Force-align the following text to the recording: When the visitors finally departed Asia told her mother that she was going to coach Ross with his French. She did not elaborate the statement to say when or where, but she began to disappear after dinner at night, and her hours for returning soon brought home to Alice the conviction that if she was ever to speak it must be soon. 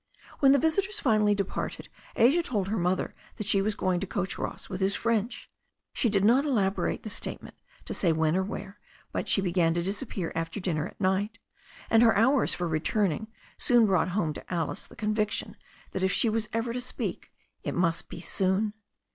When 0.39 0.51
the 0.51 0.57
visitors 0.57 0.99
finally 0.99 1.35
departed 1.35 1.87
Asia 2.15 2.41
told 2.41 2.69
her 2.69 2.79
mother 2.79 3.13
that 3.35 3.45
she 3.45 3.61
was 3.61 3.75
going 3.75 3.99
to 3.99 4.07
coach 4.07 4.35
Ross 4.39 4.67
with 4.67 4.81
his 4.81 4.95
French. 4.95 5.47
She 5.93 6.09
did 6.09 6.25
not 6.25 6.43
elaborate 6.43 7.03
the 7.03 7.09
statement 7.11 7.55
to 7.85 7.93
say 7.93 8.11
when 8.11 8.35
or 8.35 8.41
where, 8.41 8.79
but 9.11 9.27
she 9.27 9.41
began 9.41 9.75
to 9.75 9.83
disappear 9.83 10.31
after 10.33 10.59
dinner 10.59 10.87
at 10.87 10.99
night, 10.99 11.37
and 11.87 12.01
her 12.01 12.15
hours 12.17 12.51
for 12.55 12.67
returning 12.67 13.27
soon 13.59 13.85
brought 13.85 14.09
home 14.17 14.33
to 14.33 14.51
Alice 14.51 14.87
the 14.87 14.95
conviction 14.95 15.55
that 15.91 16.01
if 16.01 16.11
she 16.11 16.29
was 16.29 16.49
ever 16.51 16.73
to 16.73 16.81
speak 16.81 17.31
it 17.61 17.75
must 17.75 18.09
be 18.09 18.21
soon. 18.21 18.73